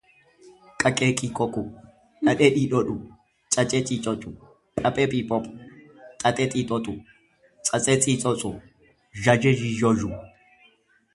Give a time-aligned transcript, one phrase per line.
[0.79, 1.63] qaqeqiqoqu,
[2.25, 2.95] dhadhedhidhodhu,
[3.55, 4.31] cacecicocu,
[4.81, 5.51] phaphephiphophu,
[6.23, 6.93] xaxexixoxu,
[7.65, 8.51] tsatsetsitsotsu,
[9.21, 10.09] zyazyezyizyozyu